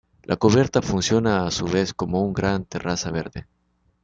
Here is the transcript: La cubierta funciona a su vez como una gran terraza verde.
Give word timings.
La 0.23 0.35
cubierta 0.35 0.81
funciona 0.81 1.45
a 1.45 1.51
su 1.51 1.65
vez 1.65 1.93
como 1.93 2.23
una 2.23 2.33
gran 2.33 2.65
terraza 2.65 3.11
verde. 3.11 3.45